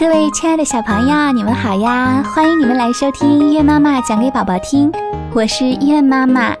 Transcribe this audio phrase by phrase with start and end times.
[0.00, 2.22] 各位亲爱的小朋友，你们好呀！
[2.34, 4.90] 欢迎你们来收听月妈妈讲给宝宝听，
[5.34, 6.56] 我是月妈妈。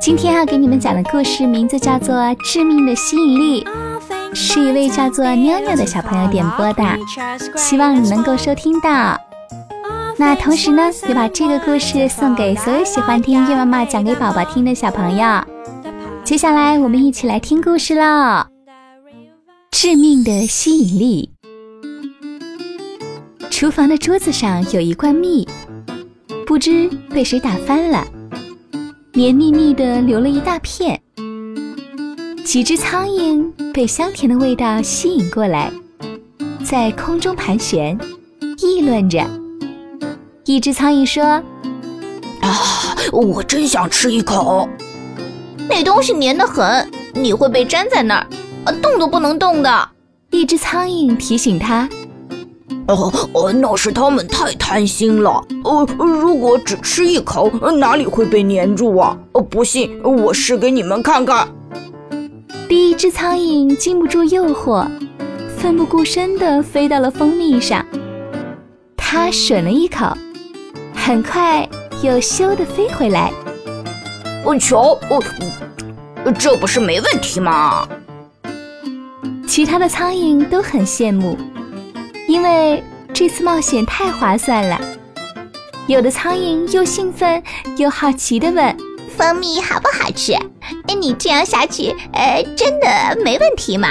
[0.00, 2.14] 今天要给你们讲的故事名字叫做
[2.44, 3.64] 《致命的吸引力》，
[4.32, 6.84] 是一位叫做妞妞的小朋友点播的，
[7.56, 9.20] 希望你能够收听到。
[10.16, 15.42] 那同时呢，也把这个故事送给所有喜欢听月妈妈讲给宝宝听的小朋友。
[16.22, 18.04] 接下来，我们一起来听故事喽，
[19.72, 21.30] 《致命的吸引力》。
[23.58, 25.48] 厨房的桌子上有一罐蜜，
[26.46, 28.06] 不知被谁打翻了，
[29.14, 31.00] 黏腻腻的流了一大片。
[32.44, 35.72] 几只苍蝇被香甜的味道吸引过来，
[36.62, 37.98] 在空中盘旋，
[38.58, 39.24] 议论着。
[40.44, 41.24] 一只苍蝇说
[42.44, 44.68] ：“啊，我真想吃一口。
[45.66, 48.16] 那东西黏得很，你会被粘在那
[48.66, 49.88] 儿，动都不能动的。”
[50.30, 51.88] 一只苍蝇提醒他。
[52.88, 55.42] 哦哦，那是他们太贪心了。
[55.64, 59.16] 呃，如果只吃一口，哪里会被粘住啊？
[59.32, 61.48] 哦，不信，我试给你们看看。
[62.68, 64.86] 第一只苍蝇经不住诱惑，
[65.56, 67.84] 奋不顾身地飞到了蜂蜜上。
[68.96, 70.06] 它吮了一口，
[70.94, 71.68] 很快
[72.02, 73.32] 又咻地飞回来。
[74.44, 77.86] 哦，瞧，哦，这不是没问题吗？
[79.46, 81.36] 其他的苍蝇都很羡慕。
[82.26, 82.82] 因为
[83.14, 84.80] 这次冒险太划算了，
[85.86, 87.42] 有的苍蝇又兴奋
[87.76, 88.76] 又好奇地问
[89.16, 90.32] ：“蜂蜜好不好吃？
[90.88, 92.86] 哎，你这样下去，呃，真的
[93.22, 93.88] 没问题吗？”“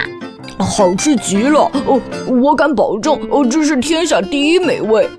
[0.60, 5.10] 好吃极了，哦，我敢保证，哦，这是天下第一美味。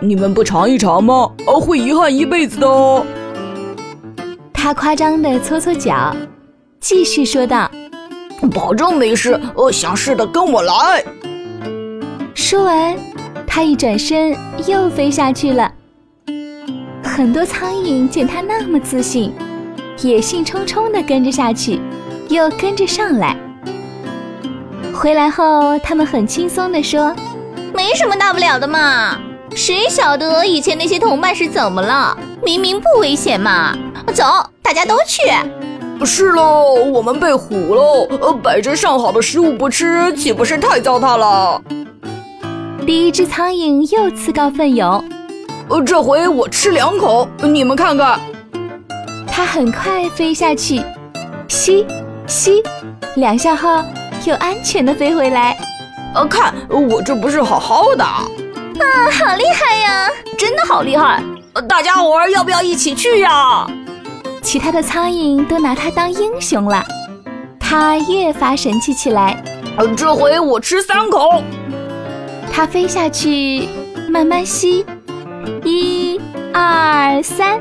[0.00, 1.30] 你们不尝一尝吗？
[1.46, 3.04] 哦，会遗憾一辈子的哦。”
[4.54, 6.16] 他夸张地搓搓脚，
[6.80, 7.70] 继续说道
[8.54, 11.04] ：“保证没事，呃，想试的跟我来。”
[12.52, 12.94] 说完，
[13.46, 14.36] 他一转身
[14.66, 15.72] 又飞下去了。
[17.02, 19.32] 很多苍蝇见他那么自信，
[20.02, 21.80] 也兴冲冲地跟着下去，
[22.28, 23.34] 又跟着上来。
[24.92, 27.16] 回来后，他们很轻松地说
[27.72, 29.16] ：“没什么大不了的嘛，
[29.54, 32.14] 谁晓得以前那些同伴是怎么了？
[32.44, 33.74] 明明不危险嘛！
[34.12, 34.24] 走，
[34.60, 35.22] 大家都去。”
[36.04, 38.06] 是喽，我们被唬喽。
[38.20, 41.62] 呃，摆着上好的食物不吃，岂不是太糟蹋了？
[42.84, 45.04] 第一只苍蝇又自告奋勇，
[45.68, 48.18] 呃，这回我吃两口，你们看看。
[49.26, 50.82] 它很快飞下去，
[51.46, 51.86] 吸
[52.26, 52.60] 吸，
[53.14, 53.82] 两下后
[54.24, 55.56] 又安全的飞回来。
[56.14, 58.04] 呃，看我这不是好好的？
[58.04, 58.26] 啊，
[59.12, 61.22] 好厉害呀，真的好厉害！
[61.68, 63.64] 大家伙儿要不要一起去呀？
[64.42, 66.84] 其他的苍蝇都拿它当英雄了，
[67.60, 69.40] 它越发神气起来。
[69.76, 71.42] 呃，这回我吃三口。
[72.54, 73.66] 它飞下去，
[74.10, 74.84] 慢慢吸，
[75.64, 76.20] 一、
[76.52, 77.58] 二、三，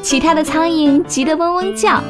[0.00, 2.00] 其他的苍蝇急得嗡嗡叫，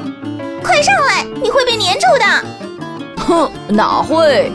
[0.62, 3.24] 快上来，你会被粘住的。
[3.24, 4.52] 哼，哪会？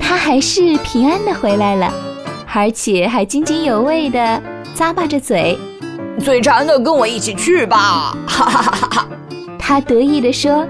[0.00, 1.94] 它还是平安的回来了，
[2.52, 4.42] 而且还津津有味的
[4.76, 5.56] 咂巴着嘴。
[6.22, 8.16] 嘴馋的，跟我一起去吧！
[8.26, 9.08] 哈哈哈哈哈。
[9.58, 10.66] 它得意地说：“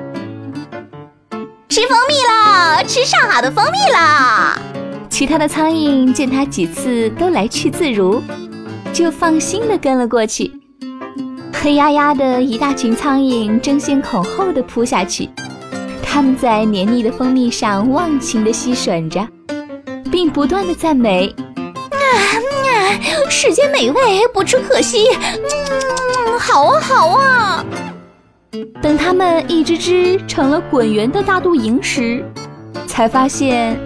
[1.68, 4.58] 吃蜂蜜啦，吃上好的蜂蜜啦！”
[5.14, 8.20] 其他的苍蝇见它几次都来去自如，
[8.92, 10.50] 就放心的跟了过去。
[11.52, 15.30] 黑压压的一大群苍蝇争先恐后的扑下去，
[16.02, 19.24] 它们在黏腻的蜂蜜上忘情地吸吮着，
[20.10, 21.32] 并不断地赞美
[21.94, 22.98] ：“啊啊，
[23.30, 25.06] 世间美味不吃可惜，
[26.26, 27.64] 嗯，好啊好啊！”
[28.82, 32.24] 等它们一只只成了滚圆的大肚蝇时，
[32.88, 33.78] 才发现。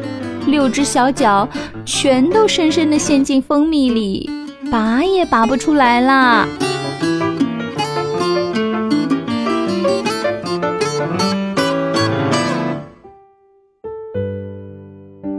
[0.49, 1.49] 六只小脚
[1.85, 4.29] 全都深深地陷进蜂蜜里，
[4.71, 6.47] 拔也拔不出来啦！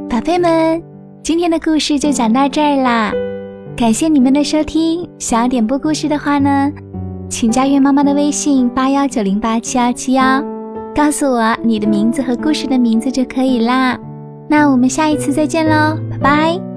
[0.10, 0.82] 宝贝们，
[1.24, 3.12] 今天的故事就讲到这儿啦，
[3.76, 5.08] 感谢你们的收听。
[5.18, 6.72] 想要点播故事的话呢，
[7.30, 10.44] 请加月妈妈的微信八幺九零八七幺七幺，
[10.96, 13.98] 告诉我你的名字和故事的名字就可以啦。
[14.50, 16.69] 那我们下一次再见喽，拜拜。